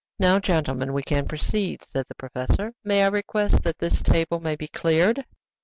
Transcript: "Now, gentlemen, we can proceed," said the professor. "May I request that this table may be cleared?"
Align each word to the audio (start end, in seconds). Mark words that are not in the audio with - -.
"Now, 0.17 0.39
gentlemen, 0.39 0.93
we 0.93 1.03
can 1.03 1.27
proceed," 1.27 1.83
said 1.83 2.07
the 2.07 2.15
professor. 2.15 2.73
"May 2.83 3.03
I 3.03 3.09
request 3.09 3.61
that 3.61 3.77
this 3.77 4.01
table 4.01 4.39
may 4.39 4.55
be 4.55 4.67
cleared?" 4.67 5.23